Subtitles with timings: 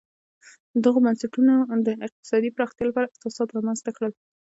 [0.83, 1.53] دغو بنسټونو
[1.87, 4.11] د اقتصادي پراختیا لپاره اساسات رامنځته کړل.